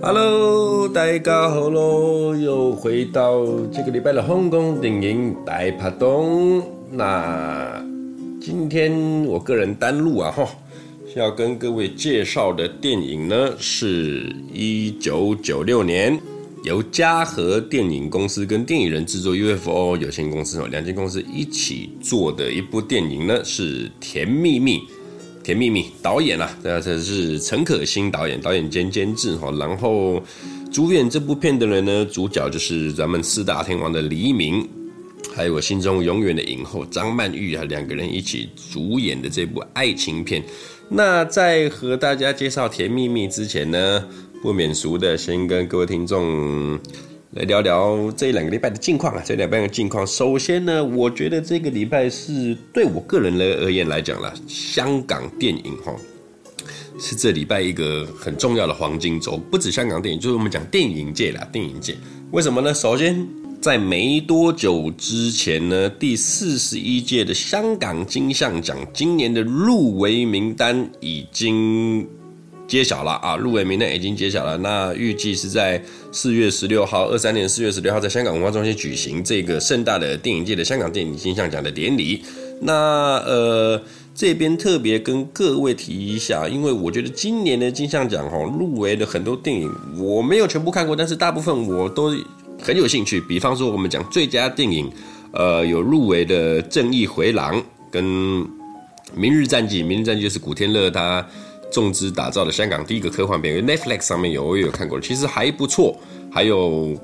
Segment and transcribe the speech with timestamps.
[0.00, 2.36] Hello，大家好喽！
[2.36, 6.62] 又回到这个礼拜的香港电影大拍档。
[6.92, 7.84] 那
[8.40, 10.48] 今天我个人单录啊，哈，
[11.16, 16.16] 要跟各位介绍的电影呢，是一九九六年
[16.62, 24.78] 由嘉禾电影公司跟电影人制作 UFO 有限公司哦两间公司一起做的一部电影呢，是《甜蜜蜜》。
[25.48, 29.50] 甜蜜蜜导演啊，这是陈可辛导演，导演兼监制哈。
[29.52, 30.22] 然后
[30.70, 34.68] 主演这部片的人呢，主角就是咱们四大天王的黎明，
[35.34, 40.44] 还有我心中永远的影后张曼玉啊，两个人一起主演的这部爱情片。
[40.90, 44.04] 那在和大家介绍《甜蜜蜜》之前呢，
[44.42, 46.78] 不免俗的先跟各位听众。
[47.32, 50.06] 来聊聊这两个礼拜的近况啊，这两个礼拜的近况。
[50.06, 55.94] 首先呢，我觉得这个礼拜是对我个人来而言来讲啦，香港电影哈
[56.98, 59.36] 是这礼拜一个很重要的黄金周。
[59.36, 61.94] 不止香港电影，就是我们讲电影界啦，电影界。
[62.30, 62.72] 为什么呢？
[62.72, 63.28] 首先，
[63.60, 72.08] 在没多久之前呢，第四十一届的香港金像奖今年的入围名单已经。
[72.68, 73.34] 揭晓了啊！
[73.34, 74.58] 入围名单已经揭晓了。
[74.58, 82.22] 那预计是在四月十六号，二三年四月十六号，在香港文化中心举行这个盛大的电影界的香港电影金像奖的典礼。
[82.60, 83.80] 那呃，
[84.14, 92.14] 这边特别跟各位提一下，因为我觉得今年的金像奖哈，入围的很多电影我没有全部看过，但是大部分我都
[92.60, 93.18] 很有兴趣。
[93.18, 94.92] 比方说，我们讲最佳电影，
[95.32, 97.58] 呃，有入围的《正义回廊》
[97.90, 98.04] 跟
[99.14, 101.26] 《明日战记》，《明日战记》就是古天乐他。
[101.70, 105.96] 重资打造的香港第一个科幻片，Netflix 上面有，我也有看过，其实还不错。
[106.30, 106.96] 还有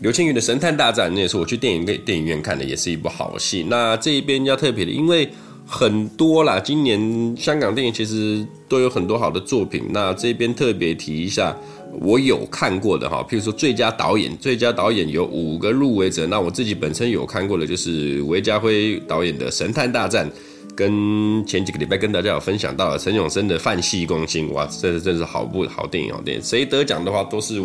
[0.00, 3.64] 刘青云的《神探大战》，那也是我去电影电影院看的，也是一部好戏。
[3.68, 5.28] 那这一边要特别的，因为
[5.66, 9.84] 很多啦，今年香港电影其实都有很多好的作品。
[9.90, 11.56] 那这边特别提一下，
[12.00, 16.26] 我有看过的哈，譬如说最佳导演，最佳导演有五个入围者。
[16.26, 20.30] 那我自己本身有看过的，就是韦家辉导演的《神探大战》。
[20.76, 26.42] 跟前几个礼拜跟大家有分享到了陈永生的《范戏攻心》，哇，这是真是好部好电影，好电影。
[26.42, 27.58] 谁得奖的话都是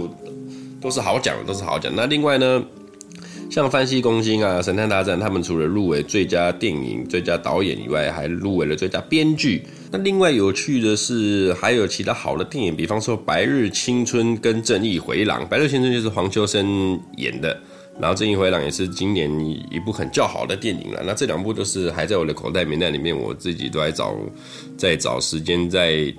[0.79, 1.91] 都是好奖，都是好奖。
[1.93, 2.63] 那另外呢，
[3.49, 9.61] 像《范戏攻心》啊，《神探大战》，他们除了入围最佳电影、最佳导演以外，还入围了最佳编剧。
[9.91, 15.41] 那另外有趣的是，还有其他好的电影，比方说《白日青春》跟《正义回廊》。
[15.47, 17.59] 《白日青春》就是黄秋生演的。
[17.99, 19.29] 然后《正义回廊》也是今年
[19.69, 21.03] 一部很较好的电影了。
[21.05, 24.15] 那这两部都是还在我的口袋名单里面，我自己都在找，
[24.77, 26.13] 在找时间，在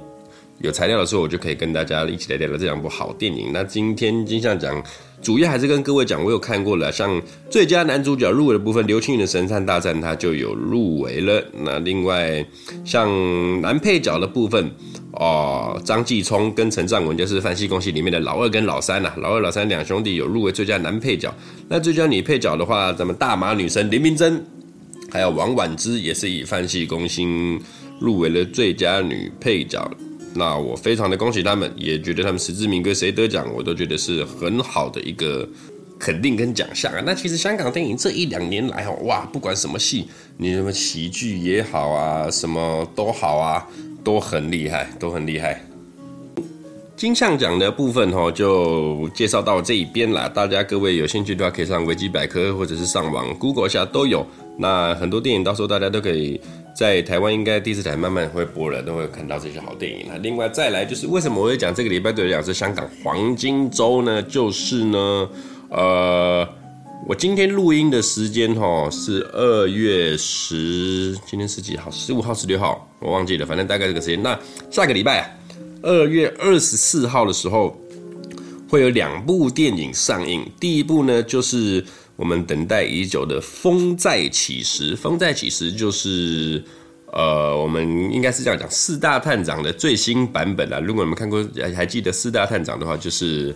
[0.61, 3.51] 有材料的时候，我就可以跟大家一起来聊聊这两部好电影。
[3.53, 4.81] 那今天金像奖
[5.21, 11.45] 主要还是跟各位讲，我有看过了，像最佳男主角入围的部分，刘青云的《神探大战》他就有入围了。
[11.65, 12.45] 那另外
[12.85, 14.71] 像男配角的部分。
[15.13, 21.33] 哦，张继聪跟陈藏文就是《饭戏攻心》里面的老二跟老三呐、啊，老二老三两兄弟有入围最佳男配角。
[21.69, 24.43] 那最佳女配角的话，咱们大马女神林明珍，
[25.11, 27.61] 还有王婉之也是以《饭戏攻心》
[28.01, 29.91] 入围了最佳女配角。
[30.35, 35.47] 那我非常的恭喜他们，也觉得他们实至名归，谁得奖我都觉得是很好的一个
[35.99, 37.03] 肯定跟奖项啊。
[37.05, 40.09] 那其实香港电影这一两年来哦，哇，不管什么戏，
[40.39, 43.69] 你什么喜剧也好啊，什么都好啊。
[44.05, 45.61] 都很厉害，都很厉害。
[46.97, 50.29] 金像奖的部分哈，就介绍到这一边啦。
[50.29, 54.27] 大家各位有兴趣的话，可以上维基百科或者是上网 Google 下都有。
[54.57, 56.41] 那很多电影到时候大家都可以
[56.77, 60.07] 在台湾应该第四台慢慢会播了，都会看到这些好电影。
[60.09, 64.23] 那另外再来就是为什么我会讲这个礼拜对我来讲是香港黄金周呢？
[64.23, 65.29] 就是呢，
[65.71, 66.49] 呃。
[67.05, 71.91] 我今天录音的时间哈是二月十，今天是几号？
[71.91, 74.23] 十五号、十六号，我忘记了，反正大概这个时间。
[74.23, 74.39] 那
[74.71, 75.31] 下个礼拜啊，
[75.83, 77.77] 二月二十四号的时候，
[78.69, 80.49] 会有两部电影上映。
[80.61, 81.85] 第一部呢，就是
[82.17, 84.93] 我们等待已久的《风再起时》。
[84.97, 86.63] 《风再起时》就是
[87.13, 90.79] 呃，我们应该是这样讲，四大探长的最新版本啊。
[90.79, 91.45] 如果你们看过，
[91.75, 93.55] 还记得四大探长的话，就是。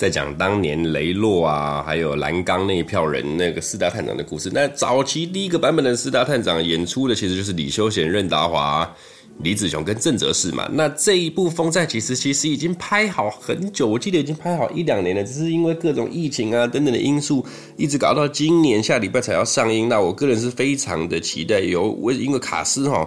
[0.00, 4.50] 在讲当年雷洛啊，还有蓝刚那一票人那个四大探长的故事。
[4.50, 8.90] 那早期第一个版本的四大探长演出的其实就是李修贤、任达华、
[9.42, 10.66] 李子雄跟郑则仕嘛。
[10.72, 17.44] 那这一部《风再起时》其实已经拍好很久，我记得已经拍好一两年了，只是因为各种疫情啊等等的因素，
[17.76, 19.86] 一直搞到今年下礼拜才要上映。
[19.86, 23.06] 那我个人是非常的期待，有我因为卡司哈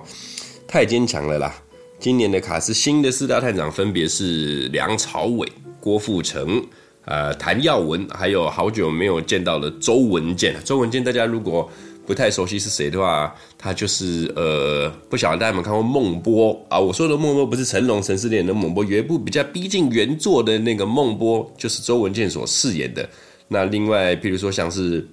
[0.68, 1.56] 太坚强了啦。
[2.00, 6.64] 今年的卡司新的四大探长分别是梁朝伟、郭富城。
[7.06, 10.56] 呃，谭耀文，还有好久没有见到的周文健。
[10.64, 11.70] 周文健，大家如果
[12.06, 16.80] 不太熟悉是谁的话，他就是呃，不晓得大家有没有看过孟波啊？
[16.80, 23.08] 我说的孟波不是成龙神似恋的孟波，有一部比较逼近原作的那个孟波，就是周文健所饰演的。
[23.48, 25.06] 那另外，譬如说像是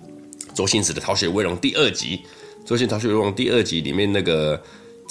[0.54, 2.20] 周星驰的《逃学威龙》第二集，
[2.64, 4.60] 周星《逃学威龙》第二集里面那个。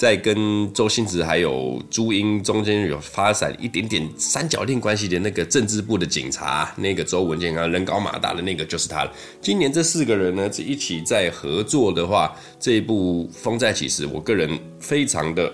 [0.00, 9.12] 在跟周星驰还有朱茵中间有发展一点点三角恋关系的那个政治部的警察，那个周文健啊，人高马大的那个就是他了。
[9.42, 15.52] 今年这四个人呢，这一起在合作的话，这一部《风再起时》，我个人非常的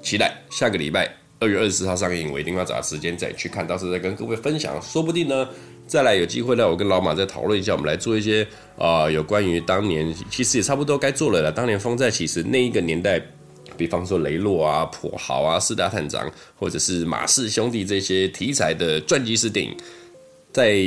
[0.00, 0.34] 期待。
[0.50, 4.80] 下个礼拜二月二十四号上映，我一定要找时间再去看，到时候再跟各位分享。
[4.80, 5.46] 说不定呢，
[5.86, 8.48] 再来有机会呢，我跟老马再讨论一下，我们来做一些
[8.78, 11.52] 啊、有关于当年，其实也差不多该做了了。
[11.52, 13.22] 当年《风再起时》那一个年代。
[13.82, 19.76] 比方说雷洛啊、跛豪啊、四大探长，或者是马氏兄弟这些题材的传记式电影，
[20.52, 20.78] 在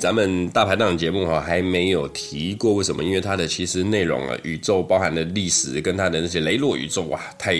[0.00, 2.74] 咱们大排档节目哈还没有提过。
[2.74, 3.04] 为什么？
[3.04, 7.56] 因为它的其实内容啊，宇宙包含的历史跟它的那些雷洛宇宙哇，太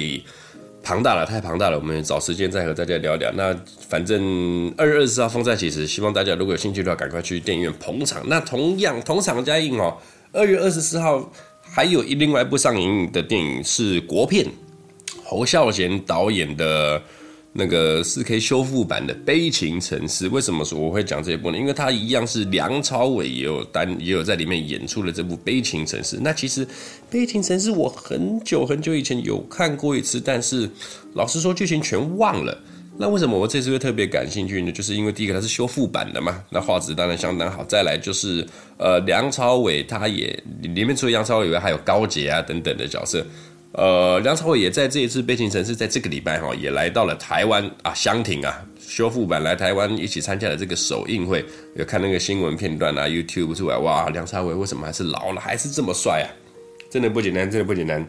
[0.82, 1.78] 庞大了，太庞大了。
[1.78, 3.30] 我们找时间再和大家聊聊。
[3.36, 3.56] 那
[3.88, 8.20] 反正二月二十四号风再起时，希望大家如果有兴趣的话，赶快去电影院捧场。
[8.26, 9.96] 那同样同场加映哦，
[10.32, 11.30] 二月二十四号。
[11.66, 14.46] 还有一另外一部上映的电影是国片，
[15.24, 17.02] 侯孝贤导演的
[17.52, 20.28] 那个四 K 修复版的《悲情城市》。
[20.30, 21.56] 为什么说我会讲这一部呢？
[21.56, 26.16] 因为它一样是梁朝伟也有单也有在里面演出了这部《悲情城市》。
[26.22, 26.66] 那其实
[27.08, 30.68] 《悲情城市》我很久很久以前有看过一次，但是
[31.14, 32.56] 老实说剧情全忘了。
[32.96, 34.70] 那为什么我这次会特别感兴趣呢？
[34.70, 37.64] 就是因为第一个它是修复版的嘛，那画质当然相当好。
[37.64, 38.46] 再来就是
[38.78, 43.24] 呃梁朝伟他也里面除了梁朝伟以外，还有高捷啊等等的角色。
[43.76, 51.44] 呃，梁朝伟也在这一次《悲情城市》在这个礼拜哈也来到了台湾啊，香亭啊，修复版来台湾一起参加了这个首映会。
[51.74, 56.26] 有看那个新闻片段啊，YouTube 出来哇，梁朝伟为什么还是老了还是这么帅啊？
[56.88, 58.06] 真的不简单，真的不简单。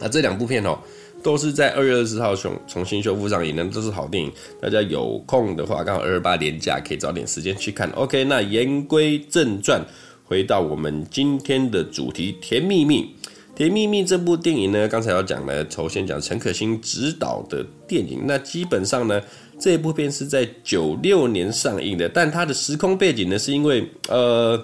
[0.00, 0.78] 那这两部片哦。
[1.22, 4.30] 都是在二月二十号重重新修复上映的，都是好电影。
[4.60, 7.88] 大家有空的话，刚好二二八年假可以找点时间去看。
[7.92, 9.82] OK，那言归正传，
[10.24, 13.02] 回到我们今天的主题《甜蜜蜜》。
[13.54, 18.22] 《甜蜜蜜》这部电影呢，刚才要讲的，头先讲陈可辛执导的电影。
[18.26, 19.20] 那基本上呢，
[19.58, 24.60] 这部片是在九六年上映的，但它的时空背景呢，是因为呃。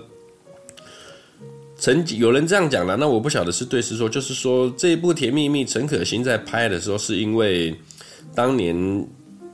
[1.83, 7.75] 曾有人这样讲了，那我不晓得是对是错，就是说这一部《甜蜜蜜》，陈可辛在拍的时候，是因为
[8.35, 8.77] 当年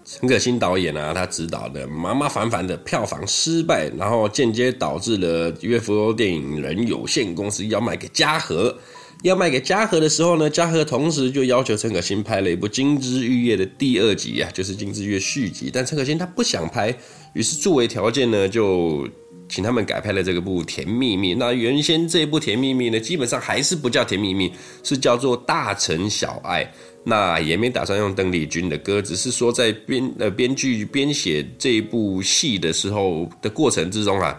[0.05, 8.77] 陈可辛导演啊，他执导的《麻麻烦烦》的票房失败，然后间接导致了月福楼电影人有限公司要卖给嘉禾，
[9.23, 16.95] 要卖给嘉禾的时候呢，嘉禾同时就要求陈可辛拍了一部《金枝玉叶》的第二集啊，就是《金枝玉叶》续集，但陈可辛他不想拍，
[17.35, 19.09] 于是作为条件呢，就。
[19.49, 21.33] 请他们改拍了这个部《甜蜜蜜》。
[21.39, 24.49] 那原先这一部《甜蜜蜜》呢，基本上还是不叫《甜蜜蜜》，
[24.83, 26.65] 是叫做《大城小爱》。
[27.05, 34.37] 那也没打算用邓丽君的歌，只是说在编呃编剧编写这一部戏的时候的过程之中啊，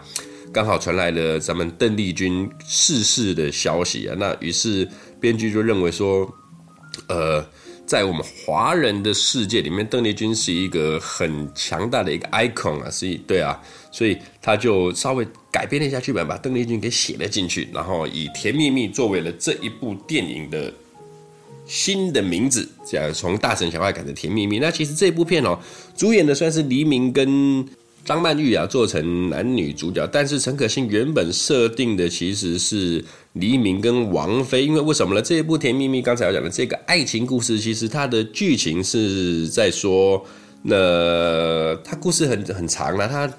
[0.52, 4.16] 刚好传来了咱们邓丽君逝世的消息啊。
[4.18, 4.88] 那于是
[5.20, 6.28] 编剧就认为说，
[7.08, 7.44] 呃。
[7.88, 13.58] 在我们华人的世界里面，邓丽君是一个很强大的一个 icon 啊，所以对啊，
[13.90, 20.70] 所以他就稍微改编了一下剧本，把邓丽君给写了进去，然后以《甜蜜蜜》作为了这一部电影的
[21.64, 24.58] 新的名字，这样从大城小爱改成《甜蜜蜜》。
[24.60, 25.58] 那其实这部片哦，
[25.96, 27.66] 主演的算是黎明跟。
[28.08, 35.20] 张曼玉啊，做成男女主角，但是陈可辛原本设定的其实是黎明跟王菲，因为为什么呢？
[35.20, 40.24] 这一部《甜蜜蜜》刚才要讲的这个爱情故事，其实它的剧情是在说，
[40.62, 43.30] 那它故事很很长了，它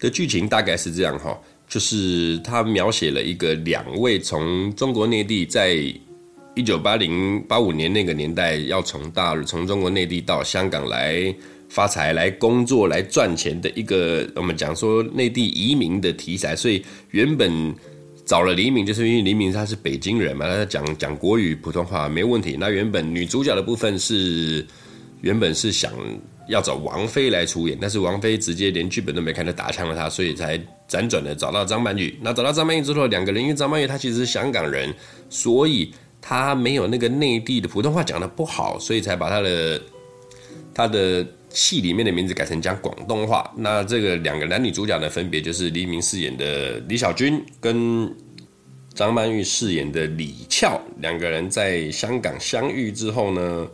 [0.00, 5.74] 的剧情大概是这样哈，就是它描写了一个两位从中国内地在
[6.56, 11.32] 一九八零八五年那个年代要从大陆从中国内地到香港来。
[11.72, 17.74] 发财来工作来赚钱的一个，我们讲说内地移民的题材，所以原本
[18.26, 22.58] 找了黎明，就是因为黎明他是北京人嘛，他讲讲国语普通话没问题。
[22.60, 24.66] 那原本女主角的部分是
[25.22, 25.90] 原本是想
[26.46, 32.14] 要找王菲来出演，但是王菲直接连剧本都没看就打枪了他，所以才辗转的找到张曼玉。
[32.20, 34.92] 那找到张曼玉之后，两个人因为张曼玉她其实是香港人，
[35.30, 39.80] 所以她没有那个内地的普通话讲的不好，所以才把她的
[40.74, 41.26] 她的。
[41.52, 48.12] 戏里面的名字改成讲广东话，那这个两个男女主角呢，分别就是黎明饰演的李小军跟
[48.94, 53.66] 张曼玉饰演的李俏，两个人在香港相遇之后呢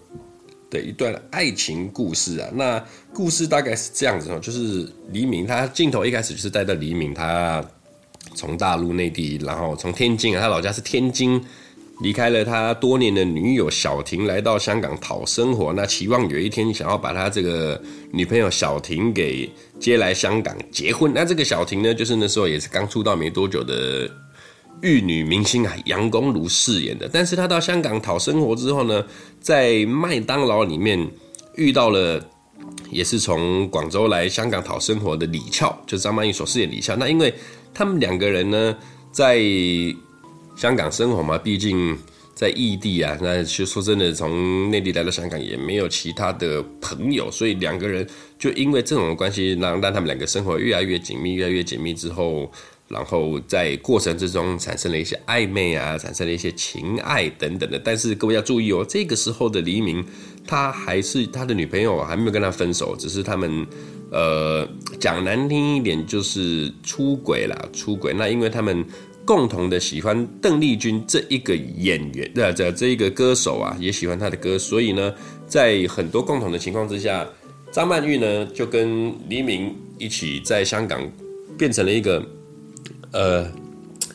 [0.70, 2.48] 的一段爱情故事啊。
[2.52, 7.64] 那故事大概是这样子哦，就是黎明他镜头一开始就是带到黎明他
[8.34, 11.42] 从大陆内地，然后从天津啊，他老家是天津，
[12.00, 15.72] 离开了他多年的女友小婷，来到香港讨生活。
[15.72, 17.80] 那期望有一天想要把他这个
[18.12, 19.50] 女朋友小婷给
[19.80, 21.12] 接来香港结婚。
[21.14, 24.10] 那这个小婷呢，就是那时候也是刚出道没多久的
[24.82, 27.08] 玉女明星啊，杨恭如饰演的。
[27.12, 29.04] 但是他到香港讨生活之后呢，
[29.40, 31.08] 在麦当劳里面
[31.56, 32.24] 遇到了。
[32.90, 36.96] 也是从广州来香港讨生活的李翘，就是张曼玉所饰演李翘。
[36.96, 37.32] 那因为
[37.72, 38.76] 他们两个人呢，
[39.12, 39.38] 在
[40.58, 41.96] 香港生活嘛，毕竟
[42.34, 48.04] 在异地啊，那其实说真的，从内地来到香港也没有其他的朋友，所以两个人
[48.40, 52.50] 就因为这种关系，让让他们两个生活越来越紧密，越来越紧密之后。
[52.88, 57.78] 然后在过程之中产生了一些暧昧啊，产生了一些情爱等等的。
[57.78, 60.02] 但是各位要注意哦，这个时候的黎明，
[60.46, 63.66] 他还是他的女朋友，还没有跟他分手，只是他们，
[64.10, 64.66] 呃，
[64.98, 68.14] 讲难听一点就是出轨啦，出轨。
[68.14, 68.82] 那因为他们
[69.28, 75.12] 共同的喜欢邓丽君这一个演员，对，这这一个歌手啊，也喜欢她的歌，所以呢，
[75.46, 77.28] 在很多共同的情况之下，
[77.70, 81.06] 张曼玉呢就跟黎明一起在香港
[81.58, 82.24] 变成了一个。
[83.10, 83.50] 呃，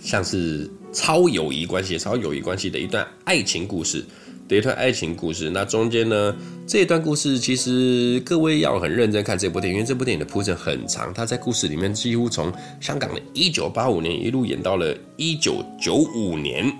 [0.01, 4.05] 像是超友谊关系、超友谊关系的一段爱情故事
[4.53, 5.49] 的一段爱情故事。
[5.49, 6.35] 那中间呢，
[6.67, 11.11] 这一段故事其实各位要很认真看这部电影，因为这部电影的铺陈很长。
[11.13, 16.71] 它在故事里面几乎从香港的一九八五年一路演到了一九九五年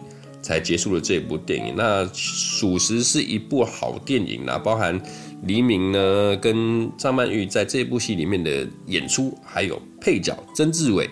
[0.41, 1.73] 才结束了这部电影。
[1.75, 5.01] 那属实是一部好电影啦，包含
[5.43, 11.09] 黎明呢跟张曼玉在这部戏里面的演出，还有配角曾志伟。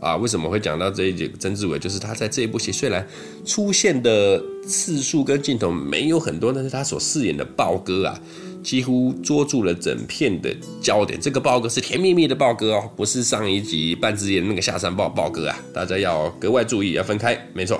[0.00, 1.30] 啊，为什么会讲到这一集？
[1.38, 3.06] 曾志伟就是他在这一部戏虽然
[3.44, 8.18] 出现的次数跟镜头没有很多，但是他所饰演的豹哥啊，
[8.62, 11.20] 几乎捉住了整片的焦点。
[11.20, 17.38] 这个豹哥是甜蜜蜜的豹哥哦，不是上一集半只眼那个下山豹豹哥啊，大家要格外注意，要分开。
[17.52, 17.78] 没错，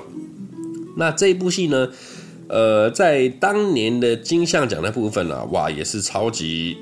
[0.95, 1.89] 那这一部戏呢，
[2.47, 6.77] 呃，在当年的金像奖的部分呢、啊，哇，也是超级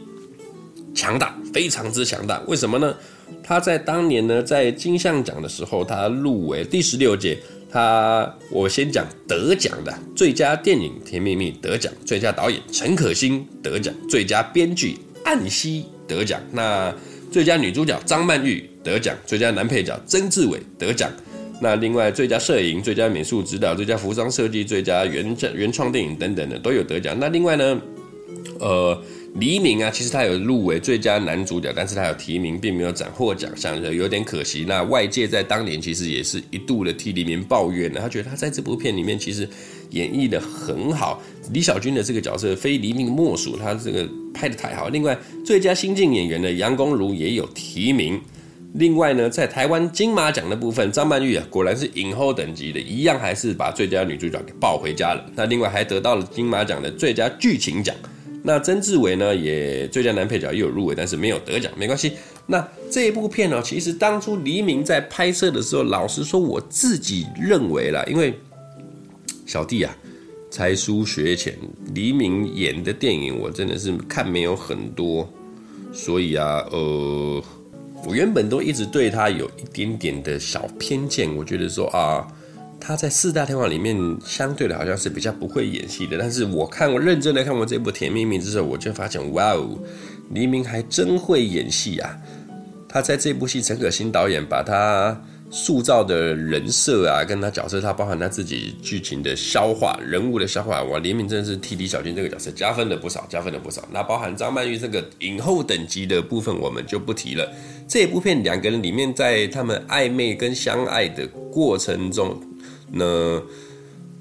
[0.93, 2.41] 强大，非常之强大。
[2.45, 2.93] 为什么呢？
[3.43, 7.37] 他在当年呢，在金像奖的时候，他入围第十六届。
[7.71, 16.41] 他我先讲得奖的最佳电影《甜蜜蜜》得奖，最佳导演陈可辛得奖，最佳编剧安西得奖。
[16.51, 16.91] 那
[17.31, 21.11] 最佳女主角张曼玉得奖，最佳男配角曾志伟得奖。
[21.61, 27.15] 那另外最佳摄影、最佳美术指导、最佳服装设计、最佳原原创电影等等的都有得奖。
[27.19, 27.81] 那另外呢，
[28.59, 28.99] 呃。
[29.35, 34.65] 黎明啊，其实他有入围最佳男主角，但是他有提名，并没有斩获奖项，有点可惜。
[34.67, 39.47] 那外界在当年其实也是一度的替黎明抱怨的，他觉得他在这部片里面其实
[39.91, 41.21] 演绎得很好，
[41.53, 44.89] 李小军的这个角色非黎明莫属，他这个拍得太好。
[44.89, 48.19] 另外，最佳新晋演员的杨恭如也有提名。
[48.73, 55.25] 另外呢，在台湾金马奖的部分，张曼玉啊，果然是影后等级的，一样还是把最佳女主角给抱回家了。
[55.35, 57.95] 那另外还得到了金马奖的最佳剧情奖。
[58.41, 62.13] 那曾志伟呢，也最佳男配角也有入围，但是没有得奖，没关系。
[62.47, 68.33] 那这部片呢，其实当初黎明在拍摄的时候，老实说，我自己认为啦，因为
[69.45, 69.95] 小弟啊，
[70.49, 71.57] 才疏学浅，
[71.93, 75.29] 黎明演的电影我真的是看没有很多，
[75.91, 77.43] 所以啊，呃，
[78.07, 82.25] 我原本都一直对他有一点点的小偏见，我觉得说啊。
[82.79, 83.95] 他在四大天王里面
[84.25, 89.77] 相对的好像是比较不会演戏的，但是我看我认真的看过这部《甜蜜蜜》之后，我就发现，哇哦，
[90.31, 92.17] 黎明还真会演戏啊！
[92.87, 95.21] 他在这部戏，陈可辛导演把他
[95.51, 103.87] 塑造的人设啊，跟他角色，他包含他自己剧情的消化、人物的消化，哇，黎明真的是替李小军这个角色加分了不少，加分了不少。
[103.91, 107.47] 那包含张曼玉这个影后等级的部分，我们就不提了。
[107.87, 112.41] 这部片两个人里面，在他们暧昧跟相爱的过程中。
[112.91, 113.41] 那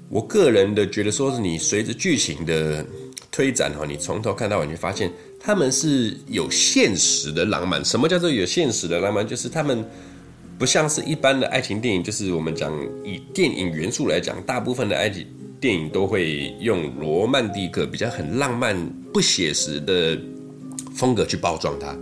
[0.09, 2.85] 我个人的觉得，说是你随着剧情的
[3.31, 7.83] 推展哈，你从头看到尾，你发现他们是有现实的浪漫。
[7.85, 9.27] 什么叫做有现实的浪漫？
[9.27, 9.85] 就是他们
[10.57, 12.73] 不像是一般的爱情电影，就是我们讲
[13.05, 15.27] 以电影元素来讲，大部分的爱情
[15.59, 18.75] 电影都会用罗曼蒂克比较很浪漫、
[19.13, 20.19] 不写实的
[20.95, 21.95] 风格去包装它。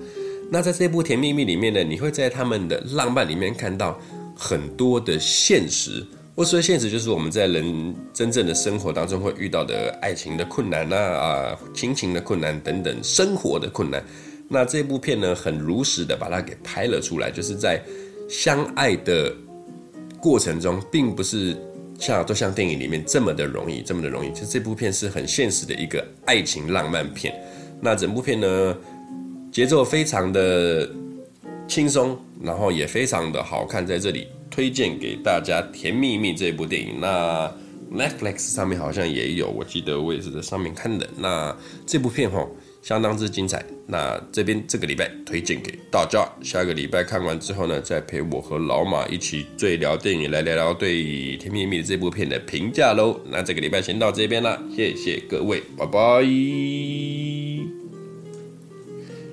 [0.49, 3.99] 那在这部《甜蜜蜜》里面呢，你会在他们的浪漫里面看到
[4.33, 6.05] 很多的现实。
[6.37, 14.05] 我说现实就是我们在人真正的生活当中会遇到的爱情的困难呐啊，亲情的困难等等，生活的困难。
[14.47, 17.81] 那这部片呢，很如实的把它给拍了出来，就是在
[18.29, 19.35] 相爱的
[20.21, 21.57] 过程中，并不是
[21.97, 24.29] 像都像电影里面这么的容易，这么的容易。
[24.29, 27.33] 就这部片是很现实的一个爱情浪漫片。
[27.81, 28.77] 那整部片呢，
[29.51, 30.87] 节奏非常的
[31.67, 34.27] 轻松，然后也非常的好看，在这里。
[34.57, 36.99] 推荐给大家《甜蜜蜜》这部电影。
[36.99, 37.47] 那
[37.93, 41.07] Netflix 上面好像也有，我记得我也是在上面看的。
[41.15, 42.49] 那这部片吼，
[42.81, 43.63] 相当之精彩。
[43.85, 50.95] 那这边这个礼拜推荐给大家，下个礼拜看完之后呢，再陪我和老马一起最聊电影，来聊聊对
[51.37, 53.21] 《甜蜜蜜》这部片的评价喽。
[53.29, 56.23] 那这个礼拜先到这边了，谢谢各位，拜拜。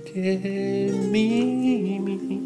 [0.04, 2.43] 甜蜜蜜。